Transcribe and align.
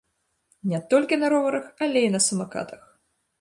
Не 0.71 0.79
толькі 0.93 1.19
на 1.23 1.29
роварах, 1.33 1.67
але 1.89 1.99
і 2.07 2.09
на 2.15 2.23
самакатах! 2.29 2.81